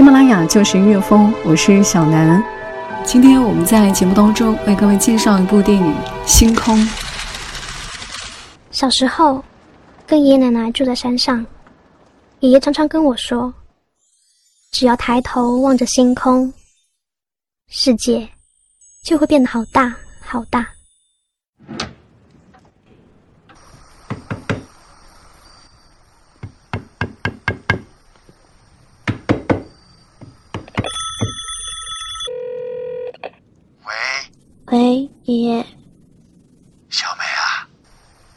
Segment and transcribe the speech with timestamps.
[0.00, 2.42] 喜马拉雅就是音乐风，我是小南。
[3.04, 5.94] 今天我们在节目当中为各位介绍一部电影
[6.26, 6.74] 《星空》。
[8.70, 9.44] 小时候，
[10.06, 11.44] 跟爷爷奶奶住在山上，
[12.38, 13.52] 爷爷常常跟我说
[14.72, 16.50] ：“只要抬头望着星空，
[17.68, 18.26] 世界
[19.04, 20.66] 就会变得好大好大。”
[34.72, 35.66] 喂，爷爷。
[36.90, 37.66] 小梅啊，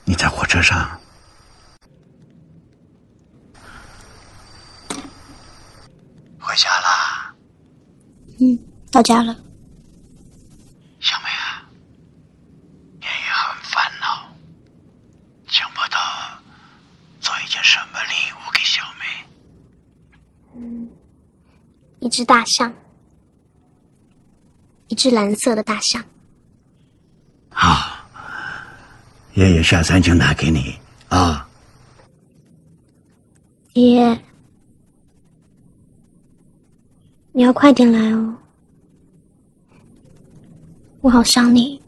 [0.03, 0.99] 你在火车上？
[6.39, 7.35] 回家啦？
[8.39, 8.57] 嗯，
[8.93, 9.35] 到家了。
[10.99, 11.65] 小梅啊，
[13.01, 14.31] 爷爷很烦恼，
[15.47, 15.97] 想不到
[17.19, 19.05] 做一件什么礼物给小梅。
[20.55, 20.87] 嗯，
[22.01, 22.71] 一只大象，
[24.89, 26.05] 一只蓝色的大象。
[27.49, 27.97] 好，
[29.33, 31.49] 爷爷下山就拿给你啊。
[33.73, 34.23] 爷爷，
[37.31, 38.37] 你要快点来哦，
[41.03, 41.81] 我好想你。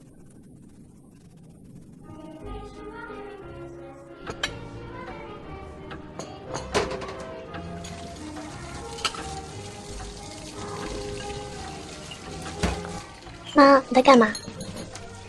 [13.53, 14.33] 妈，你在干嘛？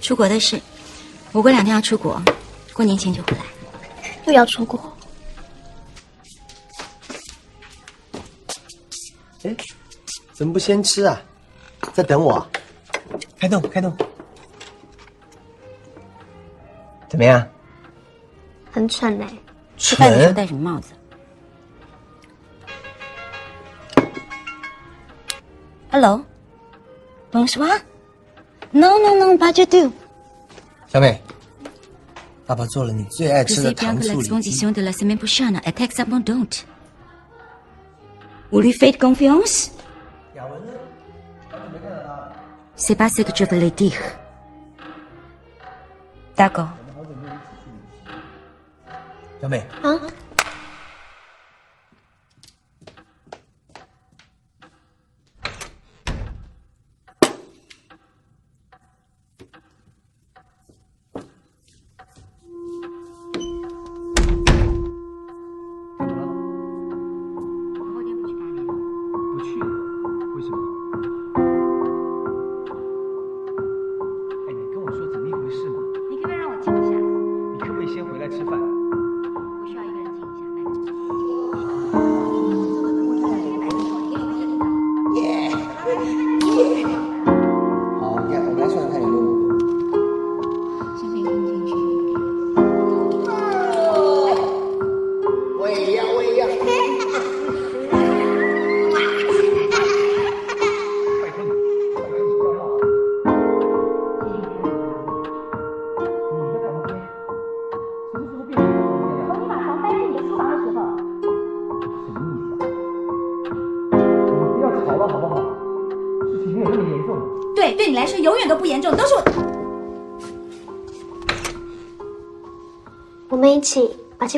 [0.00, 0.60] 出国的事，
[1.30, 2.20] 我过两天要出国，
[2.72, 3.44] 过年前就回来。
[4.26, 4.92] 又要出国？
[9.44, 9.56] 哎，
[10.32, 11.22] 怎么不先吃啊？
[11.94, 12.44] 在等我？
[13.38, 13.96] 开动，开动。
[17.08, 17.46] 怎么样？
[18.72, 19.26] 很蠢嘞！
[19.76, 20.92] 吃饭的时候戴什么帽子
[25.90, 27.80] ？Hello，Bonsoir。
[28.72, 29.92] No no no, pas du tout。
[30.88, 31.20] 小美，
[32.46, 34.50] 爸爸做了你最爱吃的糖醋里脊。
[38.50, 39.70] Vous lui faites confiance?
[42.76, 43.98] C'est pas ce que je voulais dire.
[46.36, 46.68] D'accord.
[49.40, 49.48] 小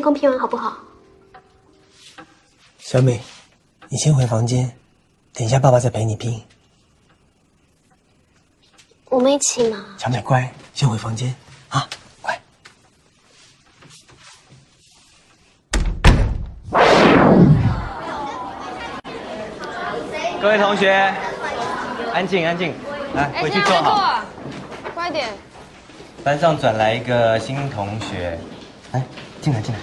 [0.09, 0.79] 把星空拼完好不好？
[2.79, 3.21] 小美，
[3.89, 4.75] 你先回房间，
[5.35, 6.43] 等一下爸爸再陪你拼。
[9.11, 9.85] 我们一起嘛。
[9.99, 11.35] 小美乖，先回房间
[11.69, 11.87] 啊，
[12.23, 12.41] 乖。
[20.41, 20.91] 各位同学，
[22.15, 22.73] 安静安静，
[23.15, 24.23] 来回去坐好。
[24.95, 25.29] 快点。
[26.25, 28.39] 班上转来一个新同学。
[28.93, 29.05] 来，
[29.43, 29.81] 进来进来，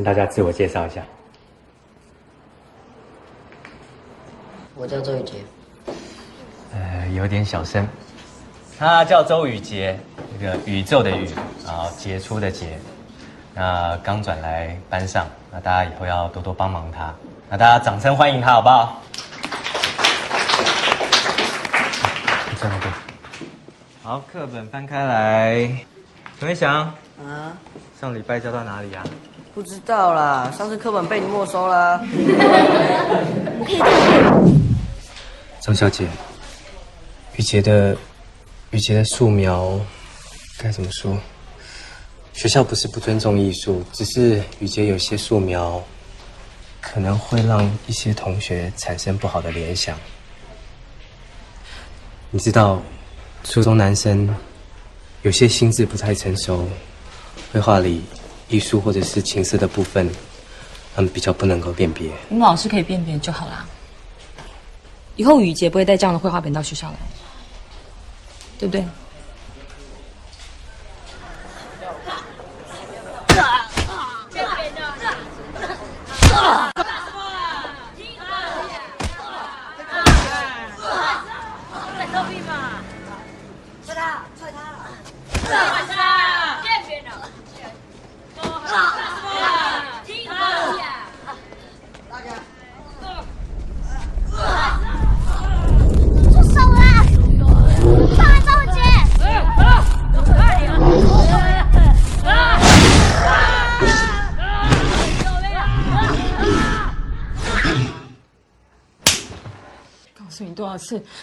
[0.00, 1.02] 跟大家自我介绍一下。
[4.74, 5.34] 我叫周宇杰。
[6.72, 7.86] 呃，有点小声。
[8.78, 10.00] 他叫周宇杰，
[10.32, 11.28] 那个宇宙的宇，
[11.66, 12.78] 然后杰出的杰。
[13.54, 17.14] 那刚转来班上，那大家以后要多多帮忙他。
[17.50, 19.02] 那大家掌声欢迎他，好不好？
[22.58, 22.90] 这样对。
[24.02, 25.70] 好，课本翻开来。
[26.38, 26.86] 陈伟翔，
[27.22, 27.52] 啊，
[28.00, 29.04] 上礼拜教到哪里啊？
[29.52, 32.00] 不知道啦，上次课本被你没收啦。
[35.60, 36.06] 张小姐，
[37.36, 37.96] 雨杰的
[38.70, 39.80] 雨杰的素描
[40.56, 41.18] 该怎么说？
[42.32, 45.82] 学校不是不尊重艺术，只是雨杰有些素描
[46.80, 49.98] 可能会让一些同学产生不好的联想。
[52.30, 52.80] 你知道，
[53.42, 54.32] 初中男生
[55.22, 56.68] 有些心智不太成熟，
[57.52, 58.04] 绘画里
[58.50, 60.10] 艺术或者是情色的部分，
[60.94, 62.10] 他们比较不能够辨别。
[62.28, 63.66] 我们老师可以辨别就好啦。
[65.16, 66.96] 以后雨洁不会带这样的绘画本到学校来，
[68.58, 68.84] 对不对？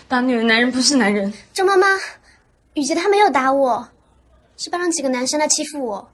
[0.07, 1.33] 打女人男人不是男人。
[1.53, 1.87] 周妈妈，
[2.73, 3.89] 雨杰他没有打我，
[4.57, 6.11] 是班上几个男生来欺负我。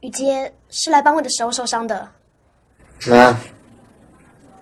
[0.00, 2.10] 雨杰是来帮我的时候受伤的。
[3.08, 3.38] 妈，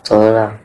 [0.02, 0.58] 走了。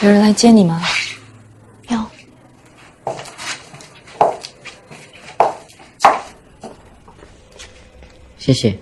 [0.00, 0.80] 有人来接你吗？
[1.88, 1.98] 有，
[8.38, 8.78] 谢谢。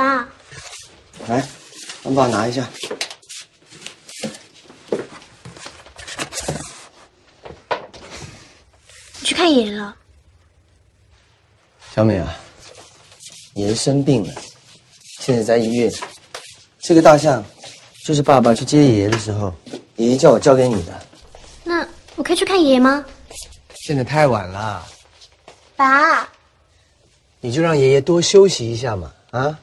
[0.00, 0.26] 爸，
[1.28, 1.46] 来，
[2.02, 2.66] 帮爸拿一下。
[9.18, 9.94] 你去看爷爷了。
[11.94, 12.34] 小美啊，
[13.52, 14.32] 爷爷生病了，
[15.18, 15.92] 现在在医院。
[16.78, 17.44] 这个大象
[18.06, 19.52] 就是爸爸去接爷爷的时候，
[19.96, 21.06] 爷爷叫我交给你的。
[21.62, 21.86] 那
[22.16, 23.04] 我可以去看爷爷吗？
[23.84, 24.82] 现在太晚了，
[25.76, 26.26] 爸，
[27.40, 29.58] 你就让爷爷多休息一下嘛，啊？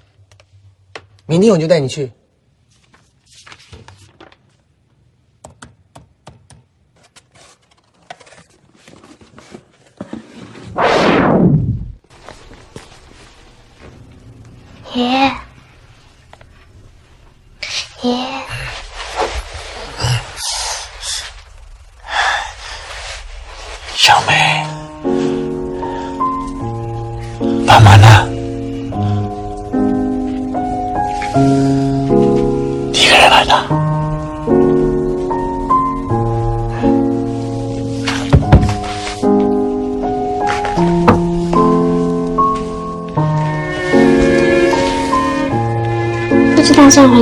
[1.29, 2.09] 明天我就带你去。
[14.95, 15.31] 爷爷，
[18.01, 18.41] 爷爷，
[23.93, 24.65] 小梅，
[27.67, 28.26] 爸妈呢？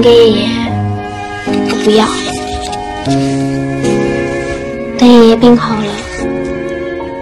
[0.06, 0.48] 给爷爷，
[1.48, 2.06] 我不要。
[5.00, 5.92] 等爷爷病好了，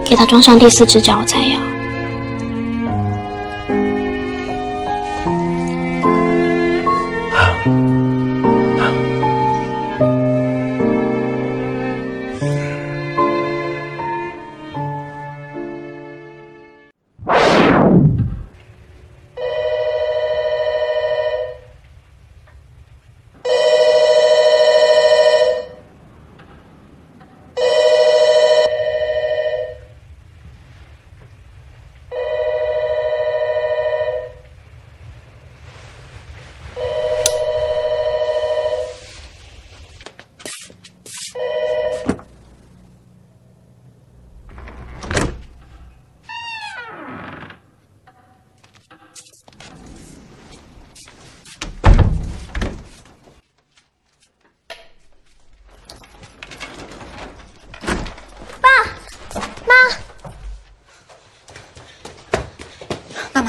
[0.04, 1.73] 给他装上第四只脚我才要。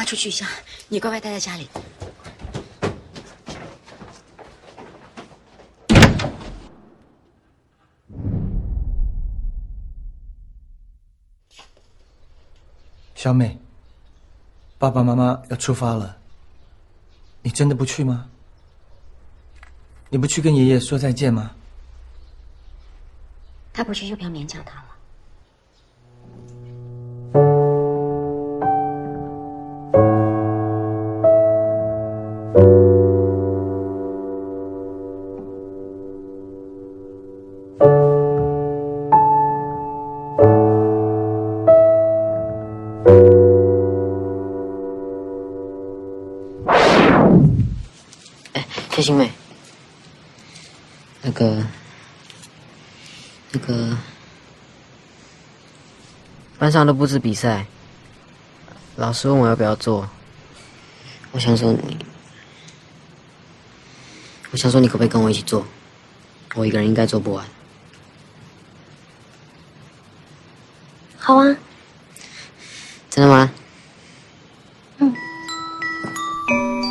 [0.05, 0.47] 妈出去一下，
[0.89, 1.67] 你乖乖待在家里。
[13.15, 13.59] 小美，
[14.77, 16.19] 爸爸妈妈要出发了，
[17.41, 18.29] 你真的不去吗？
[20.11, 21.53] 你不去跟爷爷说再见吗？
[23.73, 24.94] 他不去就不要勉强他了。
[56.75, 57.67] 上都布置比赛，
[58.97, 60.11] 老师问我要不要做，
[61.31, 61.97] 我想说你，
[64.51, 65.65] 我想说你可不可以跟我一起做？
[66.57, 67.47] 我一个人应该做不完。
[71.17, 71.57] 好啊，
[73.09, 73.49] 真的吗？
[74.99, 75.15] 嗯，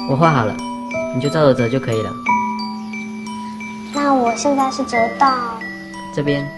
[0.09, 0.55] 我画好了，
[1.13, 2.09] 你就照着折就可以了。
[3.93, 5.59] 那我现在是折到
[6.15, 6.49] 这边，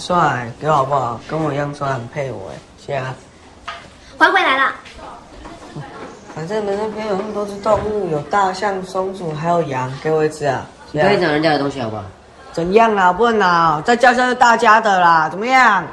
[0.00, 1.20] 帅，给我好不好？
[1.28, 2.58] 跟我一样帅，很配我哎。
[2.84, 3.14] 谢啊。
[4.18, 4.72] 还回来了。
[6.34, 10.64] 反正你们那边有那么多只动物，有大象、松鼠，还有羊，给我一只啊。
[10.92, 12.02] 你可以讲人家的东西好不好？
[12.52, 13.12] 怎样啊？
[13.12, 15.84] 不能拿，在教室是大家的啦，怎么样？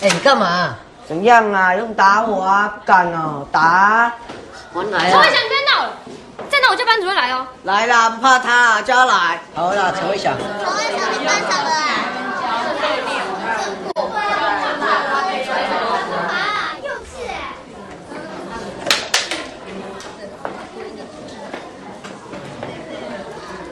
[0.00, 0.74] 哎，你干嘛？
[1.06, 1.74] 怎样啊？
[1.74, 2.68] 用打我啊？
[2.68, 4.14] 不敢哦，打啊！
[4.72, 5.92] 我来陈慧祥，你别闹了，
[6.50, 7.46] 再闹我叫班主任来哦。
[7.64, 9.40] 来啦，不怕他，叫他来。
[9.54, 10.36] 好啦，陈慧祥。
[10.38, 11.84] 陈慧祥，你班长的啊。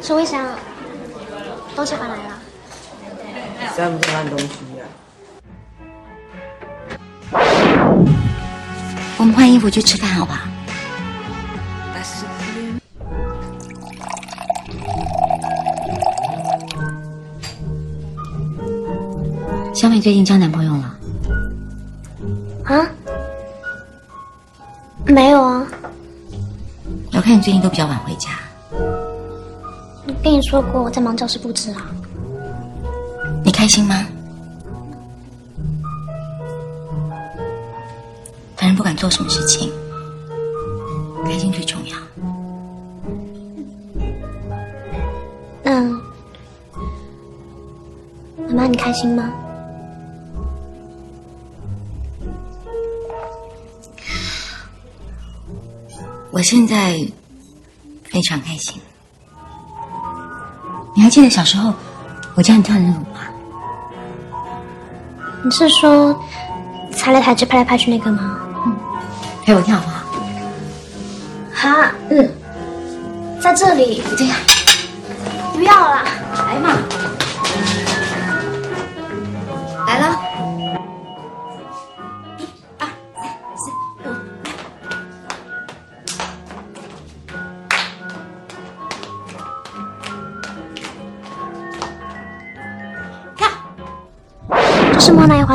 [0.02, 0.44] 陈慧祥，
[1.74, 2.38] 东西还来了。
[3.76, 4.46] 在不在看东西
[4.76, 4.84] 呀、
[9.18, 10.38] 我们换衣服去吃饭，好不好？
[19.76, 20.98] 小美最近交男朋友了？
[22.64, 22.88] 啊？
[25.04, 25.66] 没有啊，
[27.12, 28.30] 我看你最近都比较晚回家，
[28.70, 31.90] 我跟你说过我在忙教室布置啊。
[33.44, 34.02] 你开心吗？
[38.56, 39.70] 反正不管做什么事情，
[41.26, 41.98] 开心最重要。
[45.62, 45.82] 那
[48.54, 49.30] 妈妈，你开心吗？
[56.36, 57.00] 我现在
[58.04, 58.78] 非常开心。
[60.94, 61.72] 你还记得小时候
[62.34, 63.20] 我教你跳的那舞吗？
[65.42, 66.14] 你是说
[66.92, 68.38] 踩来踩去、拍来拍去那个吗？
[68.66, 68.76] 嗯
[69.46, 70.04] 陪我跳好不好？
[71.54, 72.30] 好，嗯，
[73.40, 74.02] 在这里。
[74.18, 74.36] 这样，
[75.54, 76.76] 不要啦，来嘛，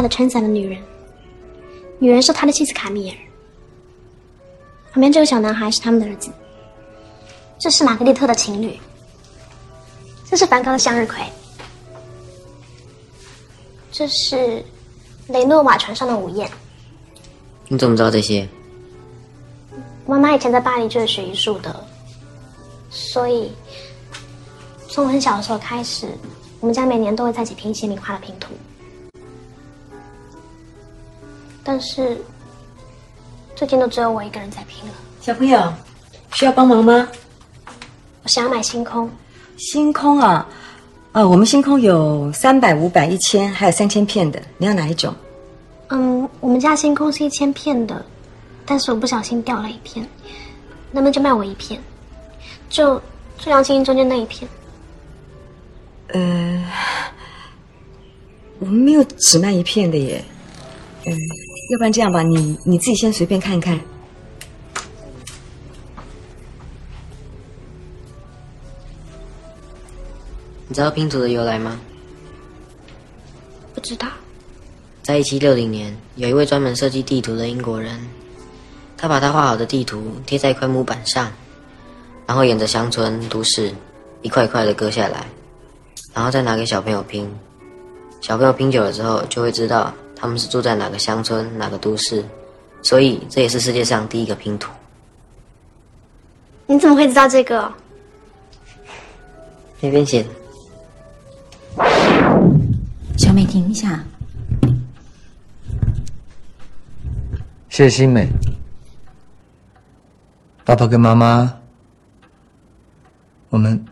[0.02, 0.82] 的撑伞的女人，
[2.00, 3.18] 女人是他的妻子卡米尔。
[4.92, 6.32] 旁边这个小男孩是他们的儿子。
[7.60, 8.80] 这是玛格丽特的情侣。
[10.26, 11.18] 这是梵高的向日葵。
[13.92, 14.64] 这是
[15.28, 16.50] 雷诺瓦船上的午宴。
[17.68, 18.48] 你怎么知道这些？
[20.08, 21.88] 妈妈以前在巴黎就是学艺术的，
[22.90, 23.52] 所以
[24.90, 26.08] 从我很小的时候开始，
[26.60, 28.54] 我们家每年都会在一起拼一些名画的拼图。
[31.64, 32.20] 但是
[33.56, 34.94] 最近都只有我一个人在拼了。
[35.22, 35.74] 小朋友，
[36.34, 37.08] 需要帮忙吗？
[38.24, 39.10] 我想要买星空。
[39.58, 40.48] 星空啊，
[41.12, 45.14] 呃，我们星空有三百、五百、一千，还有三千片的，你要哪一种？
[45.90, 48.04] 嗯，我们家星空是一千片的，
[48.66, 50.08] 但是我不小心掉了一片，
[50.92, 51.80] 能不能就卖我一片？
[52.70, 53.00] 就
[53.38, 54.50] 最亮晶晶中间那一片。
[56.08, 56.64] 呃，
[58.60, 60.24] 我们没有只卖一片的耶。
[61.06, 61.18] 嗯，
[61.72, 63.80] 要不然这样吧，你你自己先随便看一看。
[70.68, 71.80] 你知道拼图的由来吗？
[73.74, 74.06] 不知道。
[75.02, 78.06] 在一七六零年，有一位专门设计地图的英国人，
[78.98, 81.32] 他把他画好的地图贴在一块木板上，
[82.28, 83.74] 然后沿着乡村、都市
[84.24, 85.26] 一块一块的割下来，
[86.14, 87.34] 然后再拿给小朋友拼。
[88.20, 92.24] 小朋友拼久了之后，就会知道他们是住在哪个乡村、哪个都市，
[92.84, 94.72] 所以这也是世界上第一个拼图。
[96.68, 97.74] 你怎么会知道这个？
[99.80, 100.30] 那边写的。
[103.18, 104.04] 小美，停一下。
[107.70, 108.30] 谢谢新美。
[110.64, 111.52] 爸爸跟妈妈，
[113.50, 113.84] 我们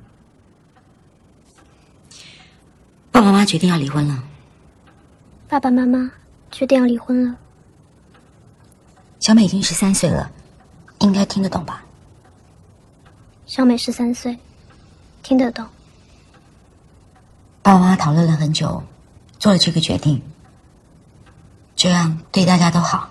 [3.09, 4.23] 爸爸妈妈决定要离婚了。
[5.47, 6.11] 爸爸妈妈
[6.51, 7.35] 决定要离婚了。
[9.19, 10.31] 小美已经十三岁了，
[10.99, 11.83] 应该听得懂吧？
[13.45, 14.37] 小美十三岁，
[15.23, 15.65] 听得懂。
[17.61, 18.81] 爸爸妈妈讨论了很久，
[19.37, 20.21] 做了这个决定，
[21.75, 23.09] 这样对大家都好。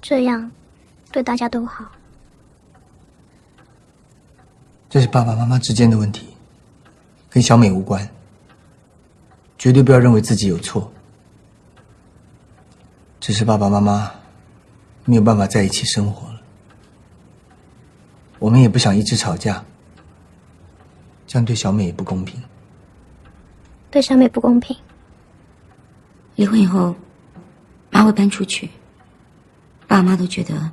[0.00, 0.50] 这样
[1.10, 1.84] 对大家都好。
[4.88, 6.28] 这是爸爸妈妈之间的问题，
[7.28, 8.08] 跟小美无关。
[9.58, 10.92] 绝对不要认为自己有错，
[13.24, 14.12] 只是爸爸妈妈
[15.06, 16.42] 没有办法在一起生活了。
[18.38, 19.64] 我们也不想一直吵架，
[21.26, 22.38] 这样对小美也不公平。
[23.90, 24.76] 对小美不公平。
[26.34, 26.94] 离婚以后，
[27.88, 28.68] 妈会搬出去。
[29.86, 30.70] 爸妈都觉得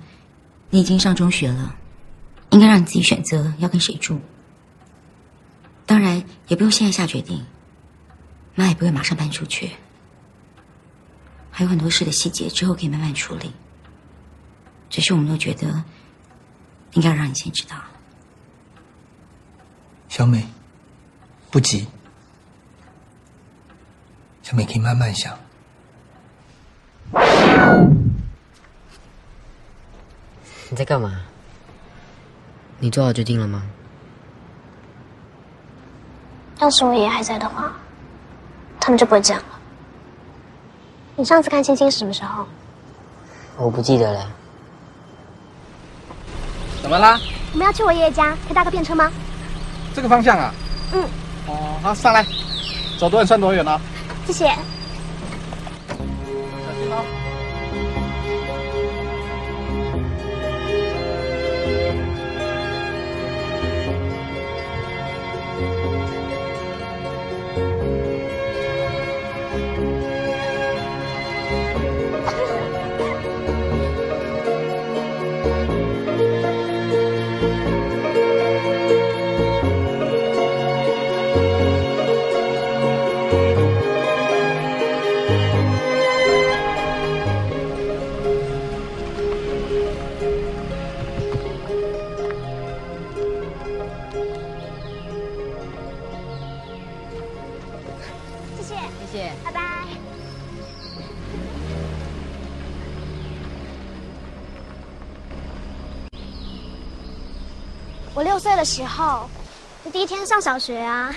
[0.72, 1.74] 你已经上中学了，
[2.50, 4.20] 应该让你自己选择要跟谁住。
[5.86, 7.46] 当然，也不用现在下决定。
[8.56, 9.70] 妈也不会马上搬出去，
[11.62, 13.54] 还有很多事的细节之后可以慢慢处理。
[14.89, 15.84] 只是我们都觉得
[16.93, 17.76] 应该让你先知道。
[20.10, 20.43] 小美，
[21.52, 21.86] 不急，
[24.41, 25.38] 小美可以慢慢想。
[30.71, 31.21] 你在干嘛？
[32.80, 33.62] 你做好决定了吗？
[36.60, 37.71] 要是我爷爷还在的话，
[38.80, 39.61] 他们就不会这样了。
[41.21, 42.47] 你上次看星星是什么时候？
[43.55, 44.27] 我不记得了。
[46.81, 47.19] 怎么啦？
[47.53, 49.12] 我们要去我爷爷家，可以搭个便车吗？
[49.93, 50.51] 这个方向啊？
[50.93, 51.03] 嗯。
[51.45, 52.25] 哦，好，上来。
[52.97, 53.79] 走多远算多远啊？
[54.25, 54.51] 谢谢。
[108.32, 109.30] 六岁的时候，
[109.91, 111.13] 第一天上小学啊，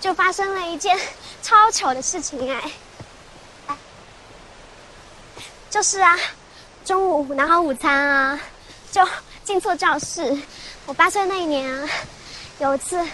[0.00, 0.96] 就发生了一件
[1.42, 3.76] 超糗的事情哎，
[5.68, 6.16] 就是啊，
[6.84, 8.40] 中午拿好午餐啊，
[8.92, 9.04] 就
[9.42, 10.38] 进错教室。
[10.86, 11.88] 我八岁那一年啊，
[12.60, 13.04] 有一次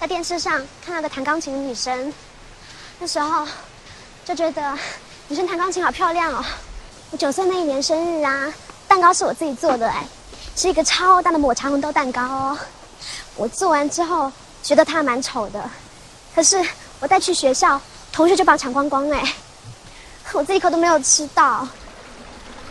[0.00, 2.14] 在电视上看到个弹钢琴的女生，
[3.00, 3.44] 那时候
[4.24, 4.78] 就觉得
[5.26, 6.44] 女生弹钢琴好漂亮哦。
[7.10, 8.54] 我九岁那一年生日啊，
[8.86, 10.06] 蛋糕是我自己做的哎。
[10.56, 12.58] 是一个超大的抹茶红豆蛋糕哦，
[13.36, 14.30] 我做完之后
[14.62, 15.68] 觉得它蛮丑的，
[16.34, 16.62] 可是
[17.00, 17.80] 我带去学校，
[18.12, 19.34] 同学就把我抢光光哎。
[20.32, 21.66] 我这一口都没有吃到。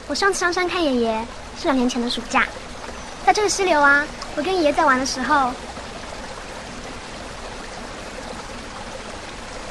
[0.07, 1.25] 我上次上山看爷爷
[1.57, 2.45] 是两年前的暑假，
[3.25, 5.51] 在这个溪流啊，我跟爷爷在玩的时候，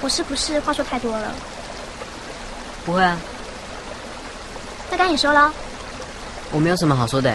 [0.01, 1.35] 我是不是话说太多了？
[2.87, 3.19] 不会啊，
[4.91, 5.53] 那该你说了。
[6.51, 7.35] 我没有什么好说的。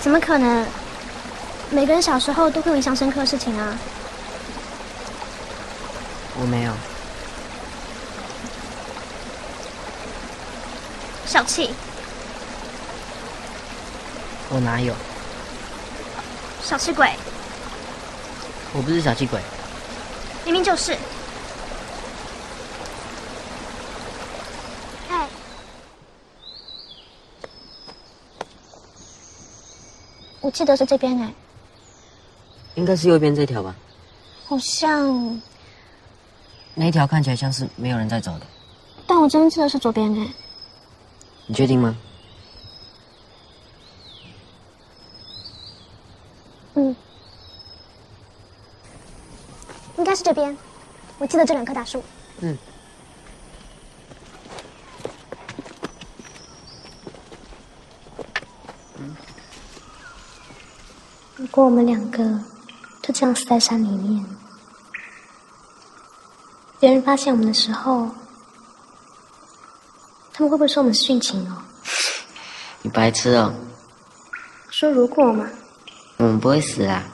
[0.00, 0.66] 怎么可能？
[1.72, 3.74] 每个人小时候都会有印象深刻的事情啊。
[6.38, 6.72] 我没有。
[11.24, 11.70] 小气。
[14.50, 14.94] 我哪有？
[16.62, 17.10] 小气鬼。
[18.74, 19.40] 我不是小气鬼。
[20.44, 20.92] 明明就是。
[25.10, 25.26] 哎。
[30.42, 31.32] 我记得是这边哎。
[32.74, 33.74] 应该是右边这条吧。
[34.46, 35.40] 好像。
[36.74, 38.46] 那一条看起来像是没有人在走的。
[39.06, 40.26] 但我真的记得是左边哎。
[41.46, 41.96] 你确定吗？
[46.74, 46.96] 嗯，
[49.98, 50.56] 应该是这边。
[51.18, 52.02] 我记得这两棵大树。
[52.40, 52.56] 嗯。
[61.36, 62.40] 如果我们两个
[63.12, 64.24] 就这样死在山里面，
[66.80, 68.08] 别人发现我们的时候。
[70.32, 71.62] 他们会不会说我们殉情哦？
[72.80, 73.52] 你白痴哦！
[74.70, 75.46] 说如果嘛？
[76.16, 77.04] 我们不会死啊！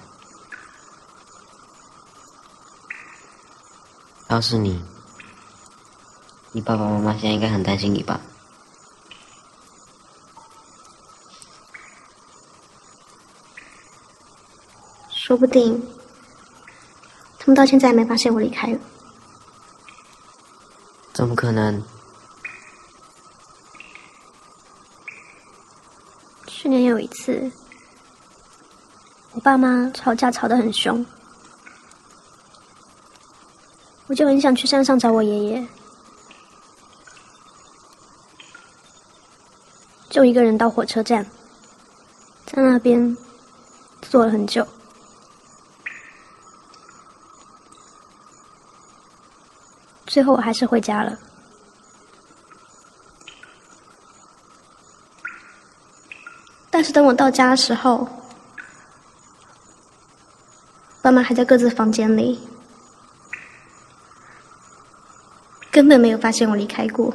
[4.29, 4.81] 要是你，
[6.53, 8.21] 你爸爸妈妈现在应该很担心你吧？
[15.29, 15.79] 说不定，
[17.39, 18.79] 他们到现在还没发现我离开了。
[21.13, 21.83] 怎么可能？
[26.47, 27.53] 去年有一次，
[29.33, 31.05] 我爸妈吵架吵得很凶，
[34.07, 35.67] 我就很想去山上找我爷爷，
[40.09, 41.23] 就一个人到火车站，
[42.47, 43.15] 在那边
[44.01, 44.67] 坐了很久，
[50.09, 51.17] 最后我还是回家了。
[56.71, 58.09] 但是等我到家的时候，
[61.03, 62.41] 爸妈还在各自房间里，
[65.71, 67.15] 根本没有发现我离开过。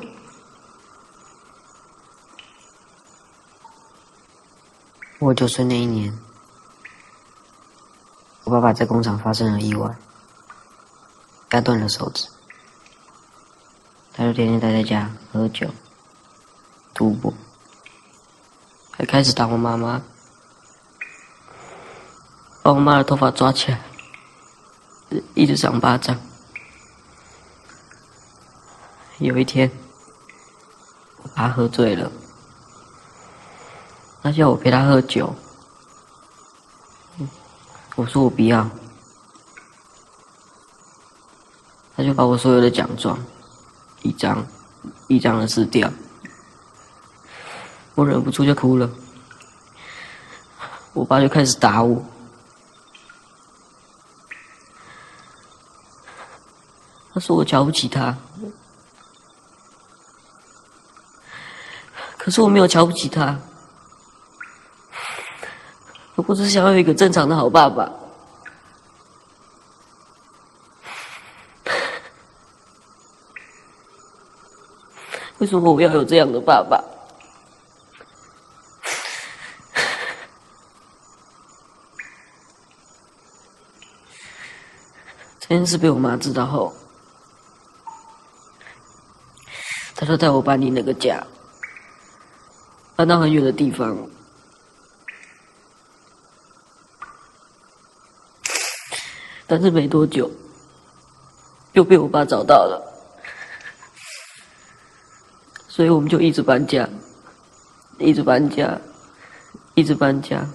[5.20, 6.14] 我九岁那一年，
[8.44, 9.96] 我爸爸在工厂发生了意外，
[11.52, 12.28] 压断了手指，
[14.14, 15.68] 他就天天待在家喝酒、
[16.94, 17.34] 赌博。
[18.92, 20.04] 还开始打我妈妈，
[22.62, 23.82] 把我妈的头发抓起来，
[25.34, 26.16] 一直赏巴掌。
[29.18, 29.72] 有一天，
[31.24, 32.12] 我爸喝醉了，
[34.22, 35.34] 他叫我陪他喝酒，
[37.96, 38.70] 我说我不要，
[41.98, 43.18] 他就把我所有的奖状
[44.04, 44.46] 一张
[45.08, 45.92] 一张的撕掉。
[47.96, 48.90] 我忍不住就哭了，
[50.94, 52.04] 我爸就开始打我，
[57.14, 58.18] 他说我瞧不起他，
[62.18, 63.40] 可是我没有瞧不起他，
[66.16, 67.88] 我只是想要一个正常的好爸爸，
[75.44, 76.82] 为什么我要有这样的爸爸？
[85.42, 86.74] 这件事被我妈知道后，
[89.98, 91.22] 她说带我搬离那个家，
[92.96, 93.98] 搬到很远的地方。
[99.46, 100.32] 但是没多久，
[101.74, 102.93] 又被我爸找到了，
[105.76, 106.88] 所以我们就一直搬家，
[107.98, 108.80] 一直搬家，
[109.74, 110.48] 一直搬家。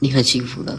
[0.00, 0.76] 你很幸福的。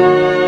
[0.00, 0.39] Música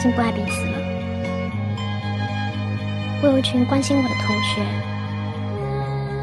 [0.00, 0.72] 已经不爱彼此了，
[3.22, 4.62] 我有一群关心我的同学，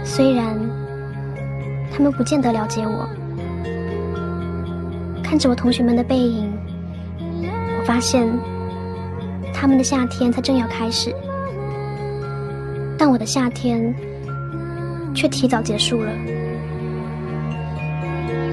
[0.04, 0.60] 虽然
[1.94, 3.08] 他们不见得了解我，
[5.24, 6.52] 看着我同学们的背影，
[7.80, 8.28] 我发现
[9.54, 11.14] 他们的夏天才正要开始，
[12.98, 13.94] 但我的夏天
[15.14, 16.12] 却提早结束了。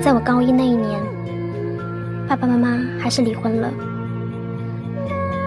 [0.03, 1.01] 在我高一那一年，
[2.29, 3.73] 爸爸妈妈还是离婚了。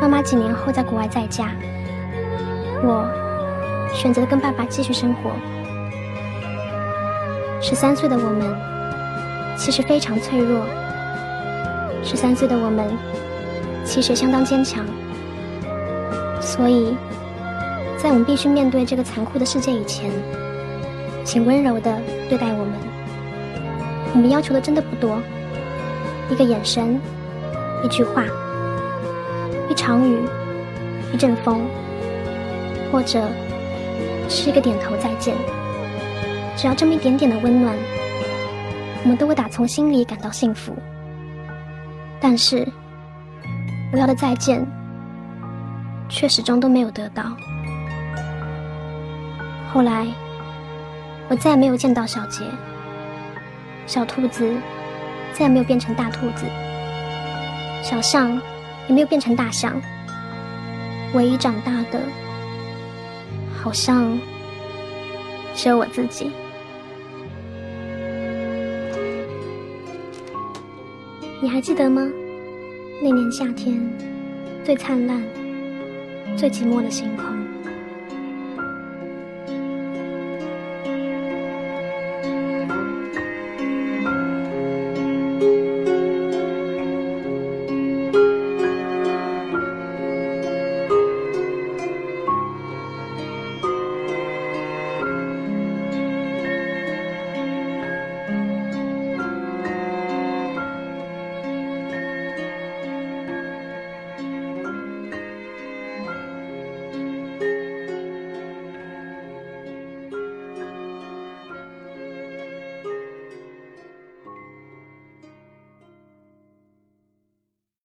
[0.08, 1.50] 妈妈几年后在国外再嫁，
[2.82, 3.06] 我
[3.94, 5.32] 选择了跟爸爸继续生活。
[7.62, 8.56] 十三岁的我们
[9.58, 10.64] 其实非常脆弱，
[12.06, 12.90] 十三岁的我们
[13.84, 14.86] 其实相当坚强。
[16.40, 16.96] 所以，
[17.98, 20.10] 在我们必须面对这个残酷的世界以前，
[21.26, 22.72] 请温柔的对待我们。
[24.14, 25.22] 我们要求的真的不多，
[26.32, 26.98] 一个眼神，
[27.84, 28.24] 一句话，
[29.70, 30.20] 一场雨，
[31.14, 31.62] 一阵风，
[32.92, 33.22] 或者
[34.30, 35.36] 是一个点头再见。
[36.56, 37.76] 只要这么一点点的温暖，
[39.04, 40.76] 我们都会打从心里感到幸福。
[42.20, 42.68] 但是，
[43.94, 44.66] 我要的再见，
[46.10, 47.24] 却始终都没有得到。
[49.72, 50.08] 后来，
[51.30, 52.44] 我再也没有见到小杰。
[53.86, 54.52] 小兔子
[55.34, 56.46] 再也没有变成大兔子，
[57.84, 58.42] 小象
[58.88, 59.80] 也没有变成大象。
[61.14, 62.02] 唯一长大的，
[63.62, 64.20] 好像
[65.56, 66.32] 只有我自己。
[71.42, 72.02] 你还记得吗？
[73.02, 73.80] 那年夏天，
[74.66, 75.24] 最灿烂、
[76.36, 77.47] 最寂寞的星空。